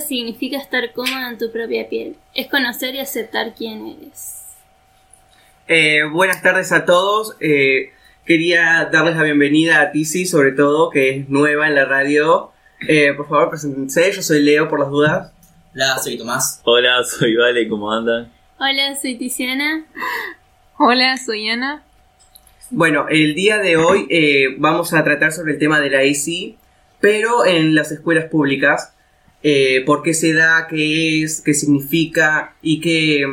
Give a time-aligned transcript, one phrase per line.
[0.00, 2.16] significa estar cómoda en tu propia piel.
[2.34, 4.44] Es conocer y aceptar quién eres.
[5.66, 7.36] Eh, buenas tardes a todos.
[7.40, 7.92] Eh,
[8.24, 12.52] quería darles la bienvenida a Tizi, sobre todo, que es nueva en la radio.
[12.86, 14.12] Eh, por favor, preséntense.
[14.12, 15.32] Yo soy Leo, por las dudas.
[15.74, 16.60] Hola, soy Tomás.
[16.64, 18.32] Hola, soy Vale, ¿cómo andan?
[18.58, 19.84] Hola, soy Tiziana.
[20.78, 21.82] Hola, soy Ana.
[22.70, 26.56] Bueno, el día de hoy eh, vamos a tratar sobre el tema de la ESI,
[27.00, 28.94] pero en las escuelas públicas.
[29.40, 30.66] Eh, ¿Por qué se da?
[30.68, 31.40] ¿Qué es?
[31.40, 32.56] ¿Qué significa?
[32.60, 33.24] ¿Y qué,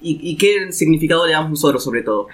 [0.00, 2.28] y, y qué significado le damos nosotros, sobre todo?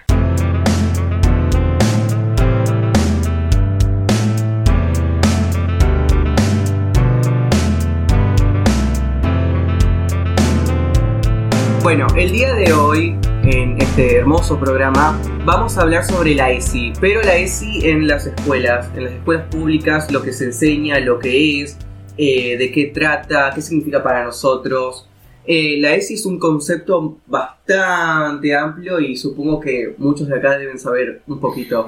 [11.82, 16.92] Bueno, el día de hoy, en este hermoso programa, vamos a hablar sobre la ESI,
[17.00, 21.18] pero la ESI en las escuelas, en las escuelas públicas, lo que se enseña, lo
[21.18, 21.76] que es,
[22.22, 25.08] eh, de qué trata, qué significa para nosotros.
[25.46, 30.78] Eh, la ESI es un concepto bastante amplio y supongo que muchos de acá deben
[30.78, 31.86] saber un poquito.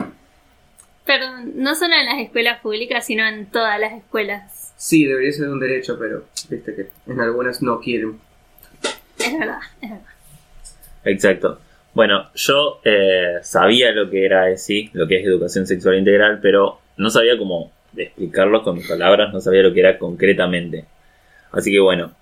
[1.04, 4.72] Perdón, no solo en las escuelas públicas, sino en todas las escuelas.
[4.78, 8.18] Sí, debería ser un derecho, pero viste que en algunas no quieren.
[9.18, 10.06] Es verdad, es verdad.
[11.04, 11.58] Exacto.
[11.92, 16.80] Bueno, yo eh, sabía lo que era ESI, lo que es educación sexual integral, pero
[16.96, 20.84] no sabía cómo explicarlo con mis palabras, no sabía lo que era concretamente.
[21.52, 22.12] Así que bueno,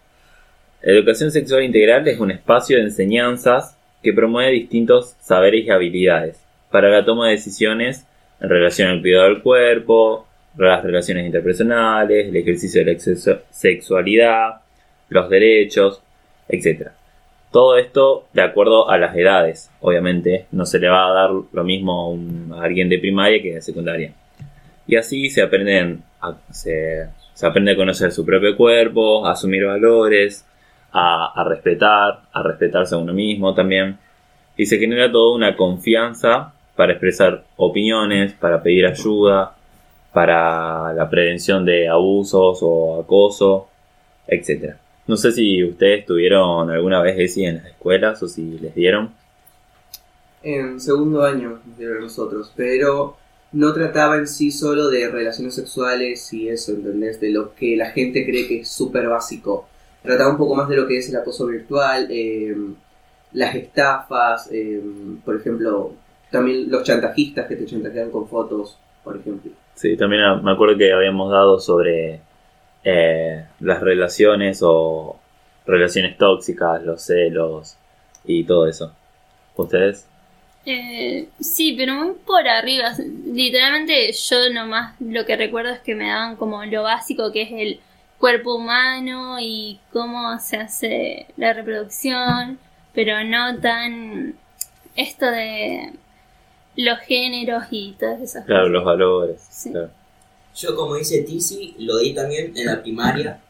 [0.82, 6.88] educación sexual integral es un espacio de enseñanzas que promueve distintos saberes y habilidades para
[6.88, 8.06] la toma de decisiones
[8.40, 10.26] en relación al cuidado del cuerpo,
[10.56, 14.54] las relaciones interpersonales, el ejercicio de la sexu- sexualidad,
[15.10, 16.02] los derechos,
[16.48, 16.88] etc.
[17.52, 21.64] Todo esto de acuerdo a las edades, obviamente, no se le va a dar lo
[21.64, 24.12] mismo a, un- a alguien de primaria que de secundaria.
[24.90, 29.64] Y así se aprenden a, se, se aprende a conocer su propio cuerpo, a asumir
[29.64, 30.44] valores,
[30.90, 33.96] a, a respetar, a respetarse a uno mismo también.
[34.56, 39.54] Y se genera toda una confianza para expresar opiniones, para pedir ayuda,
[40.12, 43.68] para la prevención de abusos o acoso,
[44.26, 44.74] etc.
[45.06, 49.12] No sé si ustedes tuvieron alguna vez ESI en las escuelas o si les dieron.
[50.42, 53.19] En segundo año de nosotros, pero
[53.52, 57.20] no trataba en sí solo de relaciones sexuales y eso, ¿entendés?
[57.20, 59.68] De lo que la gente cree que es súper básico.
[60.02, 62.56] Trataba un poco más de lo que es el acoso virtual, eh,
[63.32, 64.80] las estafas, eh,
[65.24, 65.92] por ejemplo,
[66.30, 69.50] también los chantajistas que te chantajean con fotos, por ejemplo.
[69.74, 72.20] Sí, también ah, me acuerdo que habíamos dado sobre
[72.84, 75.18] eh, las relaciones o
[75.66, 77.76] relaciones tóxicas, los celos
[78.24, 78.92] y todo eso.
[79.56, 80.06] ¿Ustedes?
[80.66, 82.92] Eh, sí, pero muy por arriba.
[83.26, 87.52] Literalmente yo nomás lo que recuerdo es que me daban como lo básico que es
[87.52, 87.80] el
[88.18, 92.58] cuerpo humano y cómo se hace la reproducción,
[92.92, 94.34] pero no tan
[94.96, 95.92] esto de
[96.76, 98.72] los géneros y todas esas Claro, cosas.
[98.74, 99.46] los valores.
[99.50, 99.70] Sí.
[99.70, 99.90] claro.
[100.56, 103.40] Yo, como dice Tizi, lo di también en la primaria.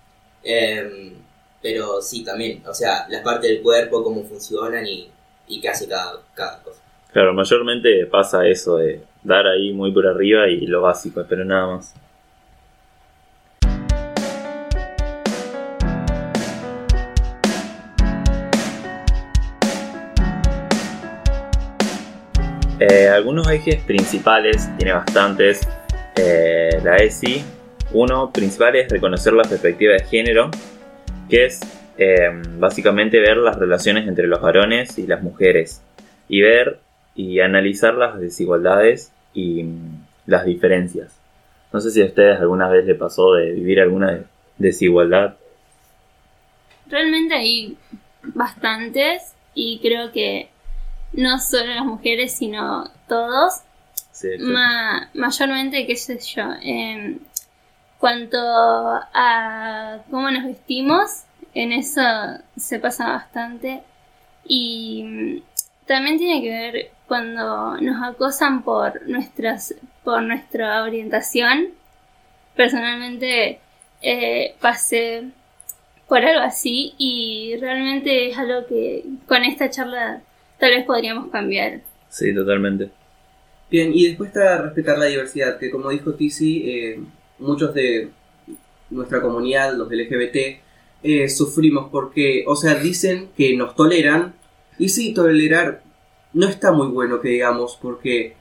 [0.44, 1.14] em,
[1.62, 2.62] pero sí, también.
[2.66, 5.08] O sea, las partes del cuerpo, cómo funcionan y,
[5.48, 6.80] y qué hace cada, cada cosa.
[7.12, 11.66] Claro, mayormente pasa eso de dar ahí muy por arriba y lo básico, pero nada
[11.66, 11.94] más.
[22.78, 25.68] Eh, algunos ejes principales, tiene bastantes,
[26.16, 27.44] eh, la ESI.
[27.92, 30.50] Uno principal es reconocer la perspectiva de género,
[31.28, 31.60] que es
[31.98, 35.82] eh, básicamente ver las relaciones entre los varones y las mujeres
[36.28, 36.78] y ver
[37.14, 41.16] y analizar las desigualdades y mm, las diferencias.
[41.72, 44.24] No sé si a ustedes alguna vez le pasó de vivir alguna de-
[44.58, 45.36] desigualdad.
[46.86, 47.76] Realmente hay
[48.22, 50.48] bastantes y creo que
[51.12, 53.62] no solo las mujeres, sino todos
[54.12, 54.28] Sí.
[54.38, 57.22] Ma- mayormente, qué sé yo, en
[57.98, 61.22] cuanto a cómo nos vestimos,
[61.54, 62.02] en eso
[62.56, 63.82] se pasa bastante.
[64.44, 65.42] Y mm,
[65.90, 71.70] también tiene que ver cuando nos acosan por nuestras por nuestra orientación.
[72.54, 73.58] Personalmente
[74.00, 75.24] eh, pasé
[76.06, 80.22] por algo así y realmente es algo que con esta charla
[80.60, 81.80] tal vez podríamos cambiar.
[82.08, 82.90] Sí, totalmente.
[83.68, 87.00] Bien, y después está respetar la diversidad, que como dijo Tizi, eh,
[87.40, 88.10] muchos de
[88.90, 90.60] nuestra comunidad, los LGBT,
[91.02, 94.38] eh, sufrimos porque, o sea, dicen que nos toleran,
[94.80, 95.82] y sí, tolerar
[96.32, 98.34] no está muy bueno que digamos, porque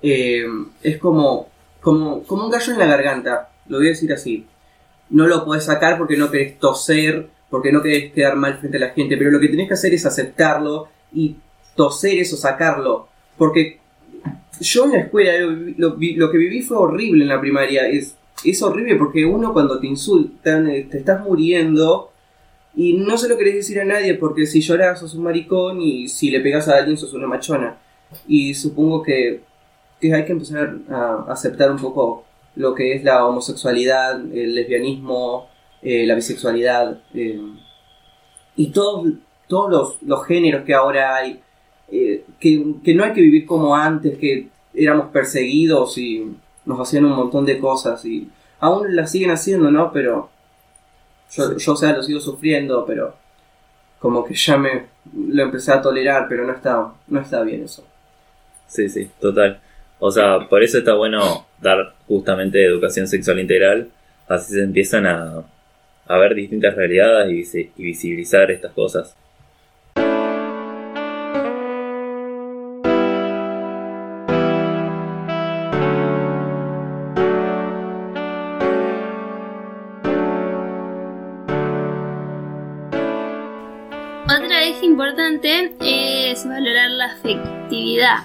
[0.00, 0.46] eh,
[0.82, 1.48] es como,
[1.80, 4.46] como, como un gallo en la garganta, lo voy a decir así.
[5.10, 8.80] No lo puedes sacar porque no querés toser, porque no querés quedar mal frente a
[8.80, 11.36] la gente, pero lo que tenés que hacer es aceptarlo y
[11.76, 13.08] toser eso, sacarlo.
[13.36, 13.80] Porque
[14.60, 15.32] yo en la escuela
[15.76, 17.86] lo, lo que viví fue horrible en la primaria.
[17.86, 22.11] Es, es horrible porque uno cuando te insultan, eh, te estás muriendo
[22.74, 26.08] y no se lo querés decir a nadie porque si lloras sos un maricón y
[26.08, 27.78] si le pegas a alguien sos una machona.
[28.26, 29.42] Y supongo que,
[30.02, 32.24] hay que empezar a aceptar un poco
[32.56, 35.48] lo que es la homosexualidad, el lesbianismo,
[35.82, 37.40] eh, la bisexualidad eh,
[38.56, 39.12] y todos,
[39.48, 41.40] todos los, los géneros que ahora hay.
[41.90, 46.32] eh, que, que no hay que vivir como antes, que éramos perseguidos y
[46.64, 48.30] nos hacían un montón de cosas y
[48.60, 49.92] aún las siguen haciendo, ¿no?
[49.92, 50.30] Pero
[51.32, 53.14] yo, yo o sea, lo sigo sufriendo, pero
[53.98, 57.84] como que ya me lo empecé a tolerar, pero no está, no está bien eso.
[58.66, 59.60] Sí, sí, total.
[59.98, 63.88] O sea, por eso está bueno dar justamente educación sexual integral,
[64.28, 65.42] así se empiezan a,
[66.06, 69.14] a ver distintas realidades y, y visibilizar estas cosas.
[85.44, 88.18] Es valorar la afectividad,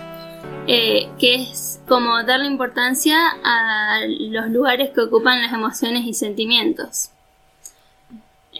[0.68, 7.10] eh, que es como darle importancia a los lugares que ocupan las emociones y sentimientos.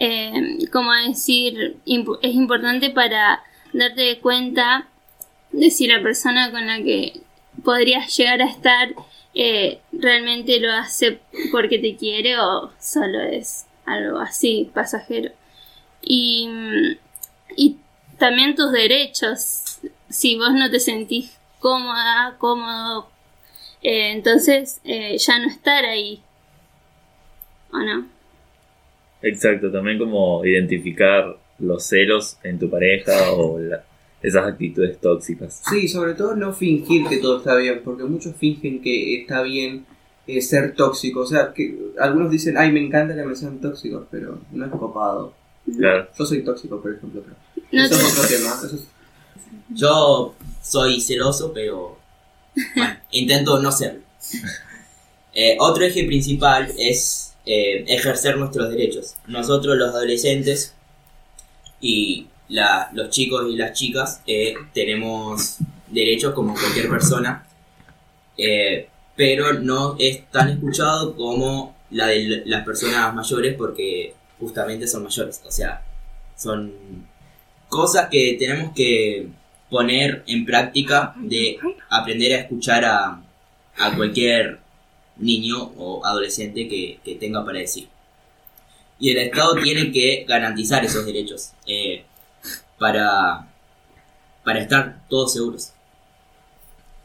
[0.00, 4.88] Eh, como decir, es importante para darte cuenta
[5.52, 7.20] de si la persona con la que
[7.62, 8.88] podrías llegar a estar
[9.34, 11.20] eh, realmente lo hace
[11.52, 15.30] porque te quiere o solo es algo así, pasajero.
[16.02, 16.48] Y
[18.18, 19.78] también tus derechos.
[20.08, 23.08] Si vos no te sentís cómoda, cómodo,
[23.82, 26.22] eh, entonces eh, ya no estar ahí.
[27.72, 28.06] ¿O no?
[29.22, 33.84] Exacto, también como identificar los celos en tu pareja o la-
[34.22, 35.62] esas actitudes tóxicas.
[35.68, 39.86] Sí, sobre todo no fingir que todo está bien, porque muchos fingen que está bien
[40.26, 41.20] eh, ser tóxico.
[41.20, 44.70] O sea, que algunos dicen, ay, me encanta que me sean tóxicos, pero no es
[44.72, 45.32] copado.
[45.76, 46.08] Claro.
[46.18, 47.36] Yo soy tóxico, por ejemplo, pero
[47.72, 48.54] No eso es otro tema.
[48.64, 48.88] Eso es-
[49.74, 51.98] Yo soy celoso, pero
[52.74, 54.00] bueno, intento no serlo.
[55.34, 59.14] Eh, otro eje principal es eh, ejercer nuestros derechos.
[59.26, 60.74] Nosotros los adolescentes
[61.80, 65.56] y la- los chicos y las chicas eh, tenemos
[65.86, 67.46] derechos como cualquier persona,
[68.36, 75.04] eh, pero no es tan escuchado como la de las personas mayores porque justamente son
[75.04, 75.42] mayores.
[75.46, 75.84] O sea,
[76.36, 76.72] son
[77.68, 79.28] cosas que tenemos que
[79.70, 81.58] poner en práctica de
[81.90, 83.20] aprender a escuchar a,
[83.76, 84.60] a cualquier
[85.16, 87.88] niño o adolescente que, que tenga para decir.
[88.98, 92.04] Y el Estado tiene que garantizar esos derechos eh,
[92.78, 93.46] para,
[94.44, 95.72] para estar todos seguros.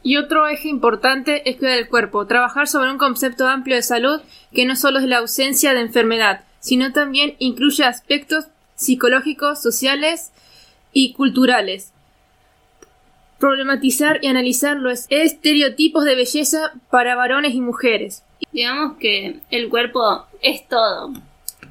[0.02, 4.20] Y otro eje importante es cuidar el cuerpo, trabajar sobre un concepto amplio de salud
[4.52, 10.32] que no solo es la ausencia de enfermedad, sino también incluye aspectos psicológicos, sociales
[10.94, 11.92] y culturales.
[13.38, 18.24] Problematizar y analizar los estereotipos de belleza para varones y mujeres.
[18.50, 21.12] Digamos que el cuerpo es todo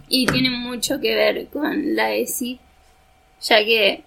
[0.07, 2.59] y tiene mucho que ver con la ESI,
[3.41, 4.03] ya que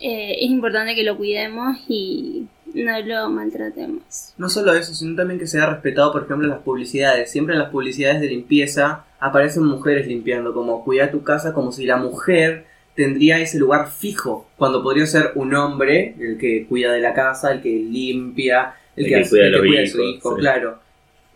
[0.00, 4.34] eh, es importante que lo cuidemos y no lo maltratemos.
[4.38, 7.30] No solo eso, sino también que sea respetado, por ejemplo, en las publicidades.
[7.30, 11.86] Siempre en las publicidades de limpieza aparecen mujeres limpiando, como cuida tu casa, como si
[11.86, 17.00] la mujer tendría ese lugar fijo, cuando podría ser un hombre el que cuida de
[17.00, 20.40] la casa, el que limpia, el, El que, cuida el que de su hijo, sí.
[20.40, 20.78] claro.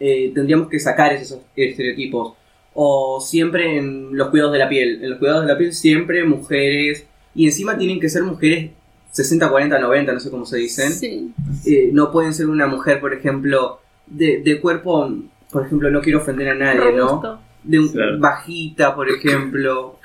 [0.00, 2.34] Eh, tendríamos que sacar esos estereotipos.
[2.74, 5.02] O siempre en los cuidados de la piel.
[5.02, 7.06] En los cuidados de la piel siempre mujeres.
[7.34, 8.70] Y encima tienen que ser mujeres
[9.14, 11.32] 60, 40, 90, no sé cómo se dicen Sí.
[11.66, 15.08] eh, no pueden ser una mujer, por ejemplo, de, de cuerpo,
[15.50, 17.40] por ejemplo, no quiero ofender a nadie, ¿no?
[17.62, 18.18] De un, Claro.
[18.18, 19.98] bajita, por ejemplo.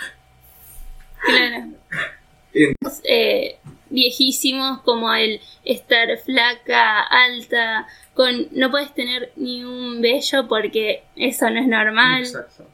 [1.25, 1.65] Claro.
[2.53, 3.57] En- Eh,
[3.91, 11.49] viejísimos como el estar flaca, alta, con no puedes tener ni un vello porque eso
[11.49, 12.21] no es normal.
[12.23, 12.65] Exacto.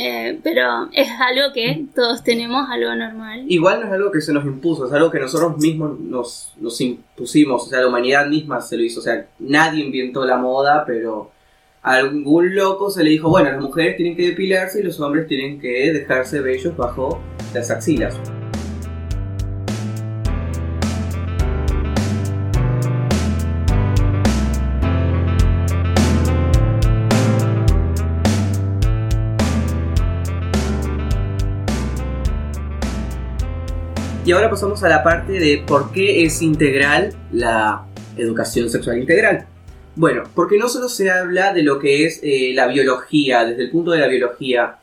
[0.00, 3.44] Eh, pero es algo que todos tenemos, algo normal.
[3.48, 6.80] Igual no es algo que se nos impuso, es algo que nosotros mismos nos, nos
[6.80, 10.84] impusimos, o sea, la humanidad misma se lo hizo, o sea, nadie inventó la moda,
[10.86, 11.32] pero
[11.82, 15.26] a algún loco se le dijo, bueno, las mujeres tienen que depilarse y los hombres
[15.26, 17.20] tienen que dejarse bellos bajo
[17.52, 18.16] las axilas.
[34.28, 37.86] Y ahora pasamos a la parte de por qué es integral la
[38.18, 39.46] educación sexual integral.
[39.96, 43.70] Bueno, porque no solo se habla de lo que es eh, la biología, desde el
[43.70, 44.76] punto de la biología.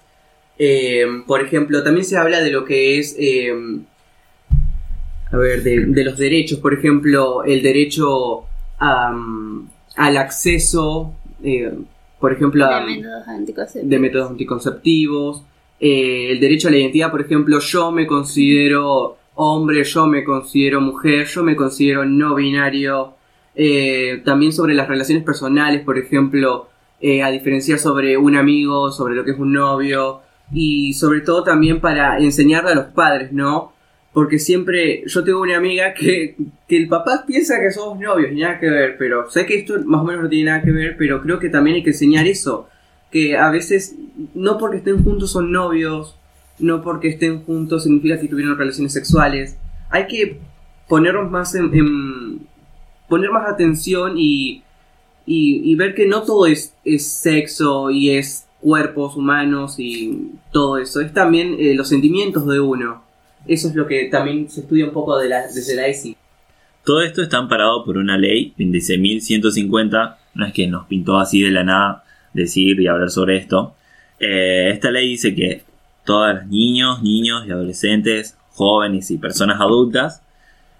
[0.57, 3.53] Eh, por ejemplo, también se habla de lo que es, eh,
[5.31, 6.57] a ver, de, de los derechos.
[6.57, 8.45] Por ejemplo, el derecho
[8.79, 11.13] al acceso,
[12.19, 13.89] por ejemplo, a, de métodos anticonceptivos.
[13.91, 15.43] de métodos anticonceptivos,
[15.79, 21.25] el derecho a la identidad, por ejemplo, yo me considero hombre, yo me considero mujer,
[21.27, 23.15] yo me considero no binario,
[23.53, 29.15] eh, también sobre las relaciones personales, por ejemplo, eh, a diferenciar sobre un amigo, sobre
[29.15, 33.73] lo que es un novio, y sobre todo también para enseñarle a los padres, ¿no?
[34.13, 36.37] Porque siempre, yo tengo una amiga que,
[36.67, 39.75] que el papá piensa que somos novios y nada que ver, pero sé que esto
[39.85, 42.25] más o menos no tiene nada que ver, pero creo que también hay que enseñar
[42.25, 42.69] eso,
[43.11, 43.95] que a veces
[44.33, 46.17] no porque estén juntos son novios,
[46.59, 49.57] no porque estén juntos significa que tuvieron relaciones sexuales,
[49.89, 50.39] hay que
[50.87, 52.41] ponernos más en,
[53.09, 54.63] poner más atención y,
[55.25, 61.01] y, ver que no todo es, es sexo y es cuerpos humanos y todo eso,
[61.01, 63.03] es también eh, los sentimientos de uno.
[63.47, 66.17] Eso es lo que también se estudia un poco desde la ESI.
[66.83, 71.51] Todo esto está amparado por una ley 26.150, no es que nos pintó así de
[71.51, 73.75] la nada decir y hablar sobre esto.
[74.19, 75.63] Eh, esta ley dice que
[76.05, 80.21] todos los niños, niños y adolescentes, jóvenes y personas adultas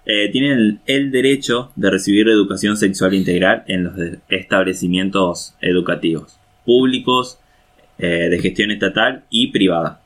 [0.08, 3.94] eh, tienen el, derecho de recibir educación sexual integral en los
[4.28, 7.40] establecimientos educativos públicos,
[7.98, 10.00] eh, de gestión estatal y privada.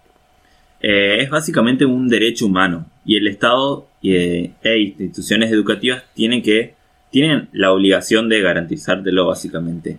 [0.80, 6.74] Eh, es básicamente un derecho humano y el Estado e instituciones educativas tienen que
[7.10, 9.98] tienen la obligación de garantizártelo básicamente.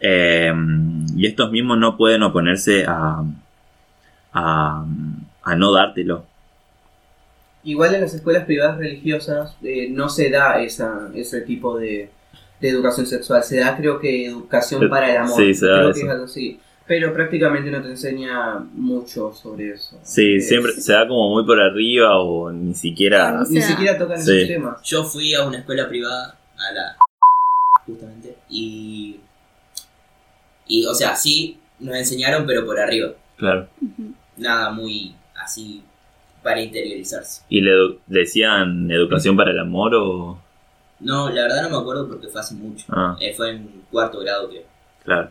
[0.00, 3.24] Y estos mismos no pueden oponerse a,
[4.32, 4.84] a,
[5.42, 6.24] a no dártelo.
[7.62, 12.08] Igual en las escuelas privadas religiosas eh, no se da esa, ese tipo de,
[12.60, 15.36] de educación sexual, se da creo que educación para el amor.
[15.36, 16.00] sí, se da creo eso.
[16.00, 16.60] que es algo así.
[16.86, 19.96] Pero prácticamente no te enseña mucho sobre eso.
[20.02, 23.30] Sí, siempre se da como muy por arriba o ni siquiera...
[23.48, 24.36] Ni O sea, siquiera tocan sí.
[24.38, 24.82] esos temas.
[24.82, 26.96] Yo fui a una escuela privada, a la
[27.86, 29.20] justamente, y,
[30.66, 33.12] y o sea, sí, nos enseñaron, pero por arriba.
[33.36, 33.68] Claro.
[34.40, 35.82] Nada muy así
[36.42, 37.42] para interiorizarse.
[37.48, 40.38] ¿Y le edu- decían educación para el amor o...?
[41.00, 42.86] No, la verdad no me acuerdo porque fue hace mucho.
[42.90, 44.62] Ah, Eh, fue en cuarto grado, creo.
[45.04, 45.30] claro.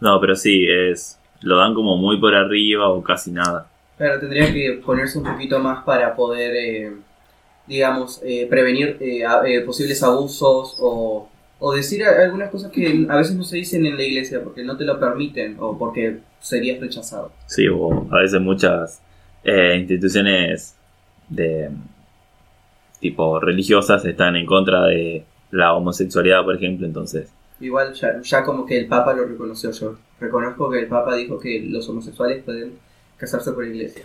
[0.00, 1.18] No, pero sí, es...
[1.42, 3.66] Lo dan como muy por arriba o casi nada.
[3.96, 6.92] Claro, tendría que ponerse un poquito más para poder, eh,
[7.66, 11.28] digamos, eh, prevenir eh, a- eh, posibles abusos o,
[11.60, 14.76] o decir algunas cosas que a veces no se dicen en la iglesia porque no
[14.76, 17.30] te lo permiten o porque serías rechazado.
[17.46, 19.00] Sí, o a veces muchas
[19.44, 20.74] eh, instituciones
[21.28, 21.70] de
[22.98, 27.30] tipo religiosas están en contra de la homosexualidad, por ejemplo, entonces.
[27.60, 29.96] Igual ya, ya como que el Papa lo reconoció yo.
[30.18, 32.72] Reconozco que el Papa dijo que los homosexuales pueden
[33.16, 34.04] casarse por la iglesia.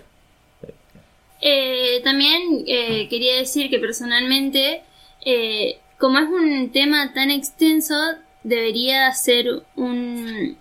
[1.41, 4.81] Eh, también eh, quería decir que personalmente,
[5.25, 7.95] eh, como es un tema tan extenso,
[8.43, 10.57] debería ser un,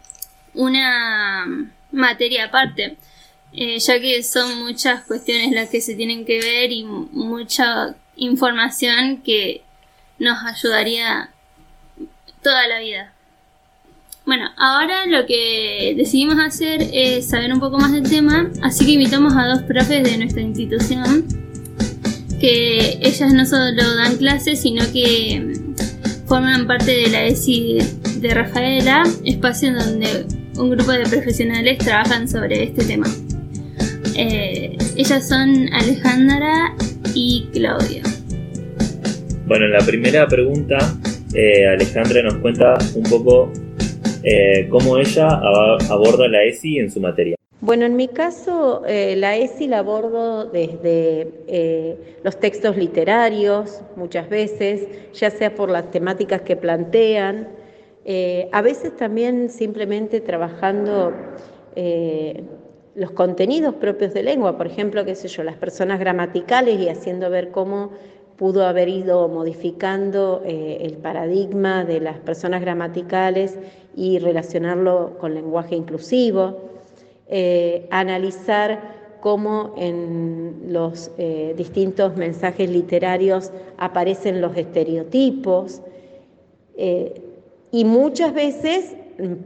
[0.55, 1.45] una
[1.93, 2.97] materia aparte,
[3.53, 7.95] eh, ya que son muchas cuestiones las que se tienen que ver y mu- mucha
[8.17, 9.62] información que
[10.19, 11.31] nos ayudaría
[12.43, 13.12] toda la vida.
[14.26, 18.93] Bueno, ahora lo que decidimos hacer es saber un poco más del tema, así que
[18.93, 21.26] invitamos a dos profes de nuestra institución,
[22.44, 27.78] que ellas no solo dan clases, sino que mm, forman parte de la ESI
[28.20, 30.26] de Rafaela, espacio en donde
[30.58, 33.06] un grupo de profesionales trabajan sobre este tema.
[34.14, 36.74] Eh, ellas son Alejandra
[37.14, 38.02] y Claudia.
[39.46, 40.76] Bueno, en la primera pregunta,
[41.32, 43.54] eh, Alejandra nos cuenta un poco
[44.22, 45.28] eh, cómo ella
[45.88, 47.36] aborda la ESI en su materia.
[47.64, 54.28] Bueno, en mi caso, eh, la ESI la abordo desde eh, los textos literarios, muchas
[54.28, 57.49] veces, ya sea por las temáticas que plantean,
[58.04, 61.14] eh, a veces también simplemente trabajando
[62.94, 67.30] los contenidos propios de lengua, por ejemplo, qué sé yo, las personas gramaticales y haciendo
[67.30, 67.92] ver cómo
[68.37, 73.59] pudo haber ido modificando el paradigma de las personas gramaticales
[73.97, 76.74] y relacionarlo con lenguaje inclusivo,
[77.28, 85.81] eh, analizar cómo en los eh, distintos mensajes literarios aparecen los estereotipos
[87.71, 88.97] y muchas veces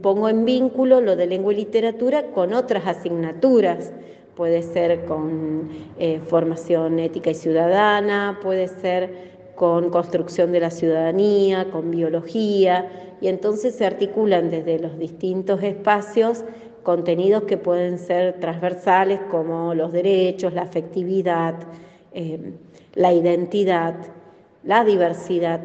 [0.01, 3.91] pongo en vínculo lo de lengua y literatura con otras asignaturas.
[4.35, 5.69] Puede ser con
[5.99, 13.27] eh, formación ética y ciudadana, puede ser con construcción de la ciudadanía, con biología, y
[13.27, 16.45] entonces se articulan desde los distintos espacios
[16.89, 21.53] contenidos que pueden ser transversales como los derechos, la afectividad,
[22.13, 22.53] eh,
[22.95, 23.93] la identidad,
[24.63, 25.59] la diversidad,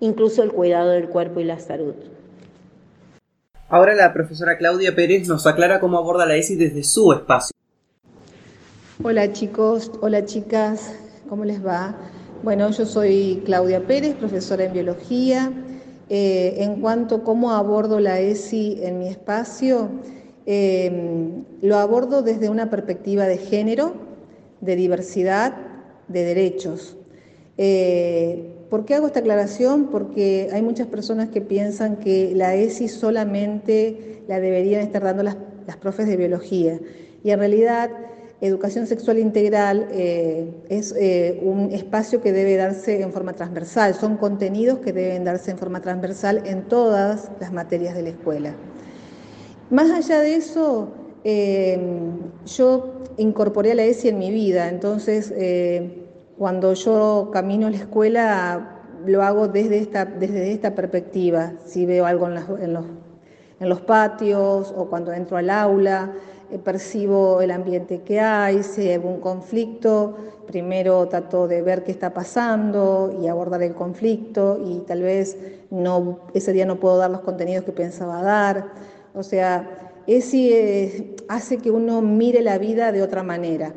[0.00, 1.92] incluso el cuidado del cuerpo y la salud.
[3.68, 7.52] Ahora la profesora Claudia Pérez nos aclara cómo aborda la ESI desde su espacio.
[9.02, 10.94] Hola chicos, hola chicas,
[11.28, 11.94] ¿cómo les va?
[12.42, 15.52] Bueno, yo soy Claudia Pérez, profesora en biología.
[16.08, 19.90] Eh, en cuanto a cómo abordo la ESI en mi espacio,
[20.46, 23.94] em, lo abordo desde una perspectiva de género,
[24.60, 25.54] de diversidad,
[26.08, 26.96] de derechos.
[27.58, 29.86] Eh, ¿Por qué hago esta aclaración?
[29.86, 35.36] Porque hay muchas personas que piensan que la ESI solamente la deberían estar dando las,
[35.66, 36.80] las profes de biología.
[37.22, 37.90] Y en realidad
[38.42, 44.16] Educación sexual integral eh, es eh, un espacio que debe darse en forma transversal, son
[44.16, 48.52] contenidos que deben darse en forma transversal en todas las materias de la escuela.
[49.72, 50.90] Más allá de eso,
[51.24, 51.80] eh,
[52.44, 55.32] yo incorporé a la ESI en mi vida, entonces
[56.38, 62.06] cuando yo camino a la escuela lo hago desde esta, desde esta perspectiva, si veo
[62.06, 62.34] algo en,
[62.74, 62.84] los,
[63.60, 66.12] en los patios o cuando entro al aula.
[66.52, 71.92] Eh, percibo el ambiente que hay, si hay algún conflicto, primero trato de ver qué
[71.92, 75.38] está pasando y abordar el conflicto y tal vez
[75.70, 78.66] no, ese día no puedo dar los contenidos que pensaba dar.
[79.14, 83.74] O sea, eso eh, hace que uno mire la vida de otra manera.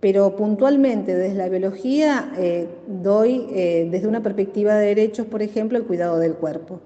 [0.00, 3.46] Pero puntualmente desde la biología eh, doy
[3.88, 6.80] desde una perspectiva de derechos, por ejemplo, el cuidado del cuerpo.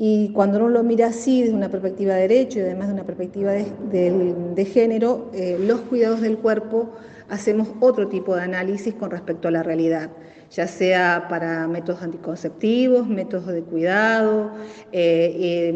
[0.00, 3.04] Y cuando uno lo mira así, desde una perspectiva de derecho y además de una
[3.04, 6.90] perspectiva de, género, eh, los cuidados del cuerpo
[7.28, 10.10] hacemos otro tipo de análisis con respecto a la realidad,
[10.50, 14.50] ya sea para métodos anticonceptivos, métodos de cuidado,
[14.92, 15.68] eh,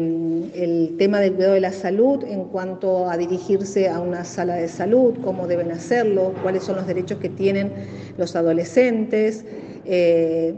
[0.55, 4.67] el tema del cuidado de la salud en cuanto a dirigirse a una sala de
[4.67, 7.71] salud, cómo deben hacerlo, cuáles son los derechos que tienen
[8.17, 9.45] los adolescentes.
[9.85, 10.55] Eh,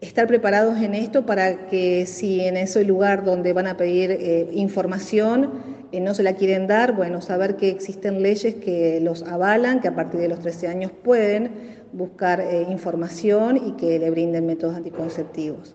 [0.00, 4.48] estar preparados en esto para que si en ese lugar donde van a pedir eh,
[4.52, 5.52] información
[5.92, 9.88] eh, no se la quieren dar, bueno, saber que existen leyes que los avalan, que
[9.88, 14.76] a partir de los 13 años pueden buscar eh, información y que le brinden métodos
[14.76, 15.74] anticonceptivos.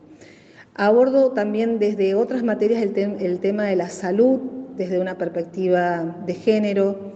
[0.76, 4.40] Abordo también desde otras materias el, tema de la salud,
[4.78, 7.14] desde una perspectiva de género.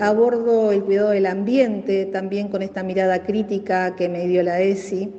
[0.00, 5.12] abordo el cuidado del ambiente también con esta mirada crítica que me dio la ESI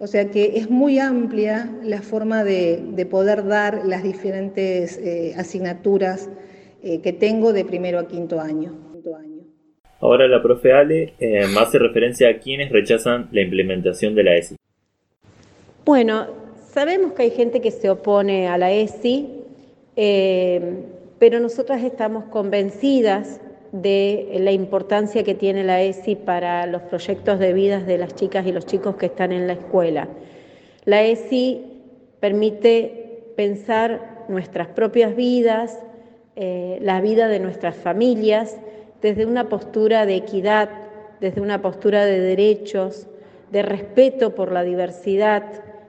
[0.00, 6.30] o sea que es muy amplia la forma de, poder dar las diferentes eh, asignaturas
[6.82, 8.74] eh, que tengo de primero a quinto año.
[10.00, 14.56] Ahora la profe Ale eh, hace referencia a quienes rechazan la implementación de la ESI.
[15.84, 16.26] Bueno,
[16.72, 19.26] sabemos que hay gente que se opone a la ESI,
[21.18, 23.40] pero nosotras estamos convencidas
[23.72, 28.46] de la importancia que tiene la ESI para los proyectos de vidas de las chicas
[28.46, 30.08] y los chicos que están en la escuela.
[30.84, 31.66] La ESI
[32.20, 35.78] permite pensar nuestras propias vidas,
[36.36, 38.56] eh, la vida de nuestras familias,
[39.02, 40.70] desde una postura de equidad,
[41.20, 43.06] desde una postura de derechos,
[43.50, 45.42] de respeto por la diversidad,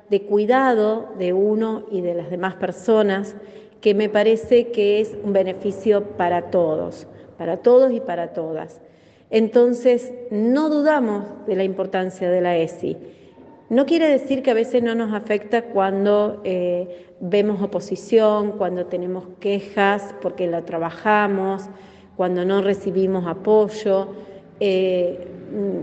[0.10, 3.36] de cuidado de uno y de las demás personas,
[3.80, 7.08] que me parece que es un beneficio para todos
[7.40, 8.82] para todos y para todas.
[9.32, 12.98] Entonces, no dudamos de la importancia de la ESI.
[13.70, 19.24] No quiere decir que a veces no nos afecta cuando eh, vemos oposición, cuando tenemos
[19.40, 21.70] quejas porque la trabajamos,
[22.18, 24.10] cuando no recibimos apoyo.
[24.60, 25.26] Eh,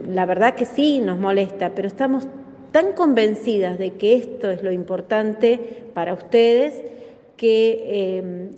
[0.09, 2.27] la verdad que sí nos molesta, pero estamos
[2.71, 6.75] tan convencidas de que esto es lo importante para ustedes
[7.39, 8.51] que eh,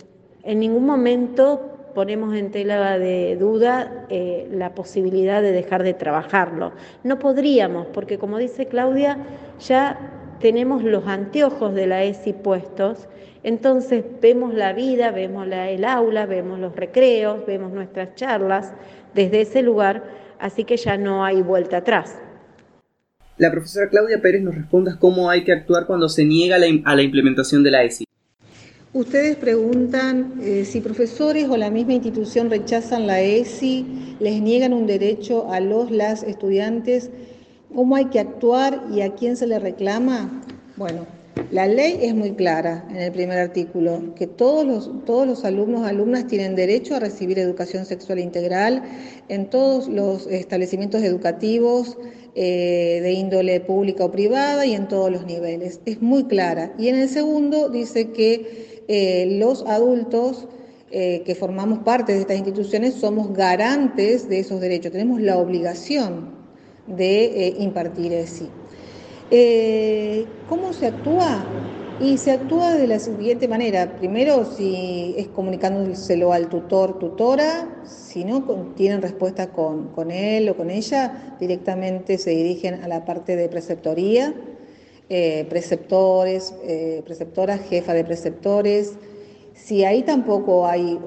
[0.43, 6.71] en ningún momento ponemos en tela de duda eh, la posibilidad de dejar de trabajarlo.
[7.03, 9.19] No podríamos, porque como dice Claudia,
[9.59, 9.99] ya
[10.39, 13.09] tenemos los anteojos de la ESI puestos,
[13.43, 18.75] entonces vemos la vida, vemos el aula, vemos los recreos, vemos nuestras charlas
[19.13, 20.05] desde ese lugar,
[20.39, 22.17] así que ya no hay vuelta atrás.
[23.39, 27.03] La profesora Claudia Pérez nos responde cómo hay que actuar cuando se niega a la
[27.03, 28.08] implementación de la ESI.
[28.95, 34.87] Ustedes preguntan eh, si profesores o la misma institución rechazan la ESI, les niegan un
[34.87, 37.11] derecho a los, las estudiantes,
[37.75, 40.43] ¿cómo hay que actuar y a quién se le reclama?
[40.77, 41.07] Bueno,
[41.51, 45.87] la ley es muy clara en el primer artículo, que todos los, todos los alumnos
[45.87, 48.83] alumnas tienen derecho a recibir educación sexual integral
[49.29, 51.99] en todos los establecimientos educativos
[52.35, 55.81] eh, de índole pública o privada y en todos los niveles.
[55.85, 56.73] Es muy clara.
[56.79, 60.47] Y en el segundo dice que eh, los adultos
[60.91, 66.31] eh, que formamos parte de estas instituciones somos garantes de esos derechos, tenemos la obligación
[66.87, 68.47] de impartir ese.
[69.31, 71.45] Eh, ¿Cómo se actúa?
[72.01, 73.97] Y se actúa de la siguiente manera.
[73.99, 78.43] Primero, si es comunicándoselo al tutor, tutora, si no
[78.77, 83.49] tienen respuesta con, con él o con ella, directamente se dirigen a la parte de
[83.49, 84.33] preceptoría,
[85.09, 88.99] eh, preceptores, eh, preceptoras, jefa de preceptores.
[89.55, 90.99] Si ahí tampoco hay,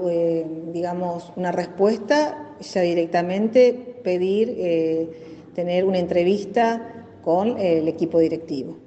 [0.73, 5.09] digamos, una respuesta, ya directamente pedir
[5.55, 8.77] tener una entrevista con el equipo directivo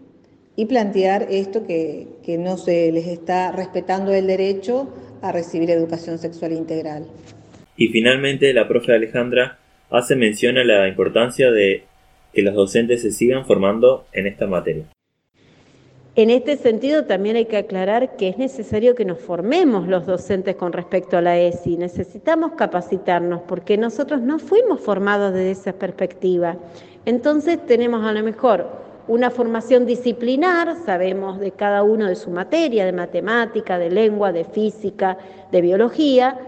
[0.55, 6.19] y plantear esto que, que no se les está respetando el derecho a recibir educación
[6.19, 7.07] sexual integral.
[7.77, 9.59] Y finalmente la profe Alejandra
[9.91, 11.85] hace mención a la importancia de
[12.33, 14.85] que los docentes se sigan formando en esta materia.
[16.17, 20.55] En este sentido, también hay que aclarar que es necesario que nos formemos los docentes
[20.55, 21.77] con respecto a la ESI.
[21.77, 26.57] Necesitamos capacitarnos porque nosotros no fuimos formados desde esa perspectiva.
[27.05, 28.69] Entonces tenemos a lo mejor
[29.09, 34.45] una formación disciplinar, sabemos de cada uno de su materia, de matemática, de lengua, de
[34.45, 35.19] física,
[35.51, 36.39] de biología,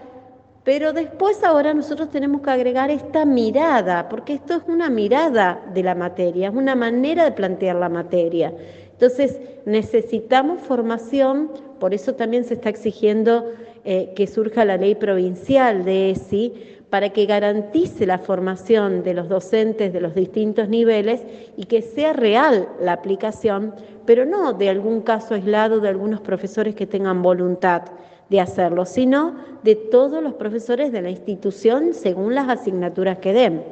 [0.63, 5.83] pero después ahora nosotros tenemos que agregar esta mirada, porque esto es una mirada de
[5.83, 8.53] la materia, es una manera de plantear la materia.
[8.97, 13.53] Entonces necesitamos formación, por eso también se está exigiendo
[13.85, 19.29] eh, que surja la ley provincial de ESI, para que garantice la formación de los
[19.29, 21.23] docentes de los distintos niveles
[21.57, 23.75] y que sea real la aplicación,
[24.07, 27.83] pero no de algún caso aislado de algunos profesores que tengan voluntad
[28.31, 33.63] de hacerlo, sino de todos los profesores de la institución según las asignaturas que den.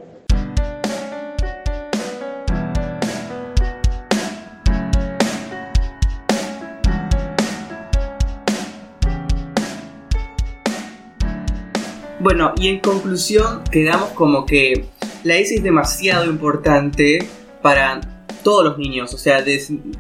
[12.24, 14.86] Bueno, y en conclusión quedamos como que
[15.24, 17.18] la ESI es demasiado importante
[17.60, 18.00] para
[18.42, 19.44] todos los niños, o sea,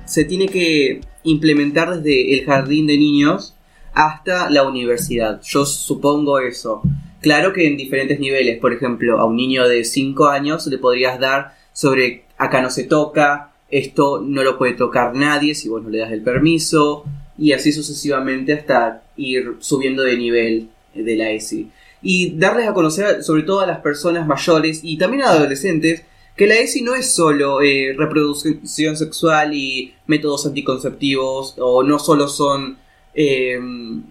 [0.06, 3.54] se tiene que implementar desde el jardín de niños
[3.92, 5.42] hasta la universidad.
[5.42, 6.80] Yo supongo eso.
[7.20, 11.20] Claro que en diferentes niveles, por ejemplo, a un niño de 5 años le podrías
[11.20, 15.90] dar sobre acá no se toca, esto no lo puede tocar nadie si vos no
[15.90, 17.04] le das el permiso,
[17.36, 21.68] y así sucesivamente hasta ir subiendo de nivel de la ESI
[22.04, 26.02] y darles a conocer sobre todo a las personas mayores y también a adolescentes
[26.36, 32.28] que la ESI no es solo eh, reproducción sexual y métodos anticonceptivos o no solo
[32.28, 32.76] son
[33.14, 34.02] em,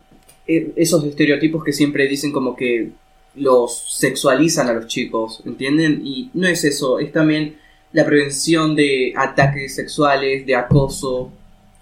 [0.48, 2.92] e, esos estereotipos que siempre dicen como que
[3.36, 6.02] los sexualizan a los chicos, ¿entienden?
[6.04, 7.58] Y no es eso, es también
[7.92, 11.32] la prevención de ataques sexuales, de acoso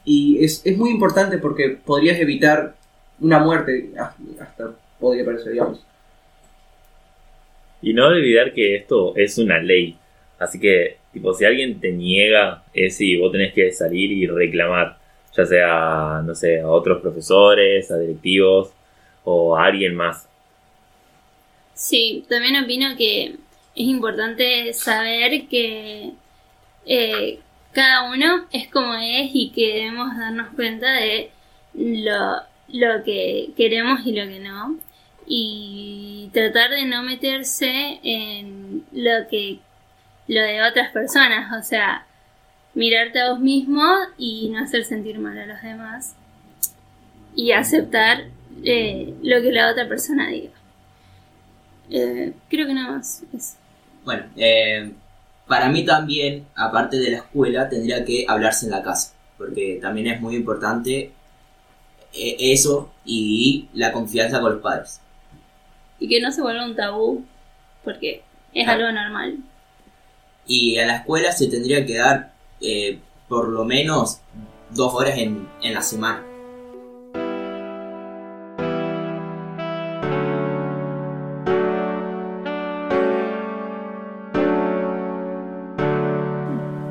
[0.03, 2.75] y es, es muy importante porque podrías evitar
[3.21, 3.91] una muerte,
[4.39, 5.90] hasta podría parecer, digamos.
[7.81, 9.97] Y no olvidar que esto es una ley.
[10.39, 14.97] Así que, tipo, si alguien te niega, es si vos tenés que salir y reclamar.
[15.35, 18.73] Ya sea, no sé, a otros profesores, a directivos
[19.23, 20.27] o a alguien más.
[21.73, 23.35] Sí, también opino que
[23.75, 26.11] es importante saber que
[26.85, 27.39] eh,
[27.71, 31.31] cada uno es como es y que debemos darnos cuenta de
[31.73, 32.35] lo,
[32.67, 34.79] lo que queremos y lo que no
[35.33, 39.59] y tratar de no meterse en lo que
[40.27, 42.05] lo de otras personas, o sea,
[42.73, 43.81] mirarte a vos mismo
[44.17, 46.15] y no hacer sentir mal a los demás
[47.33, 48.25] y aceptar
[48.65, 50.51] eh, lo que la otra persona diga.
[51.89, 53.23] Eh, creo que nada más.
[54.03, 54.91] Bueno, eh,
[55.47, 60.07] para mí también, aparte de la escuela, tendría que hablarse en la casa, porque también
[60.07, 61.13] es muy importante
[62.13, 64.99] eso y la confianza con los padres
[66.01, 67.23] y que no se vuelva un tabú,
[67.83, 69.37] porque es algo normal.
[70.47, 74.19] Y a la escuela se tendría que dar eh, por lo menos
[74.71, 76.25] dos horas en, en la semana.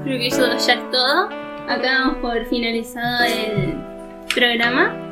[0.05, 1.25] Creo que eso ya es todo.
[1.68, 3.75] Acá vamos por finalizado el
[4.33, 5.10] programa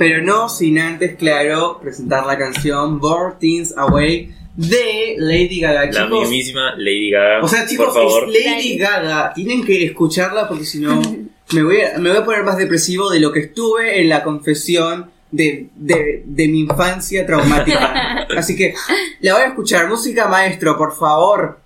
[0.00, 5.84] pero no sin antes, claro, presentar la canción Born Teens Away de Lady Gaga.
[5.92, 7.44] La mismísima Lady Gaga.
[7.44, 7.94] O sea, chicos.
[7.94, 9.34] Es Lady Gaga.
[9.34, 11.02] Tienen que escucharla porque si no
[11.52, 16.60] me voy, a, poner más depresivo de lo que estuve en la confesión de, mi
[16.60, 18.26] infancia traumática.
[18.38, 18.72] Así que
[19.20, 19.86] la voy a escuchar.
[19.86, 21.60] Música maestro, por favor.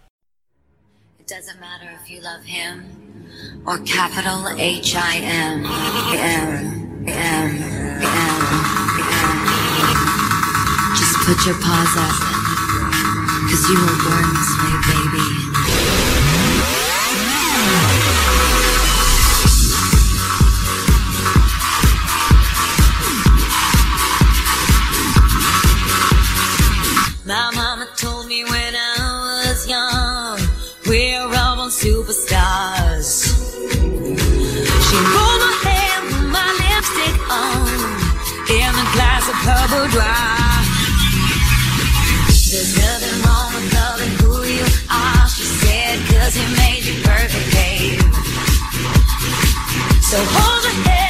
[1.20, 2.82] It doesn't matter if you love him
[4.58, 5.64] H I M
[6.18, 8.03] M M.
[11.24, 12.10] Put your paws up,
[13.48, 14.73] cause you were born this way.
[50.14, 51.03] So hold your head.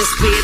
[0.00, 0.39] just be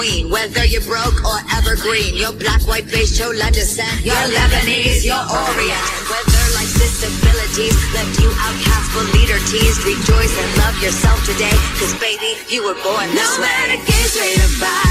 [0.00, 0.30] queen.
[0.30, 5.84] Whether you're broke or evergreen, you're black, white, beige, chola descent, you're Lebanese, you're Orient.
[6.08, 11.92] Whether life's disabilities left you outcast for leader teased, rejoice and love yourself today, cause
[12.00, 13.52] baby, you were born this no way.
[13.52, 14.89] No matter gay, straight or bi.